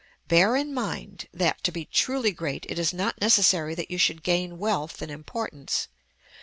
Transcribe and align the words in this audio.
Bear 0.29 0.55
in 0.55 0.73
mind, 0.73 1.27
that, 1.31 1.63
to 1.63 1.71
be 1.71 1.85
truly 1.85 2.31
great, 2.31 2.65
it 2.67 2.79
is 2.79 2.91
not 2.91 3.21
necessary 3.21 3.75
that 3.75 3.91
you 3.91 3.99
should 3.99 4.23
gain 4.23 4.57
wealth 4.57 4.99
and 4.99 5.11
importance. 5.11 5.89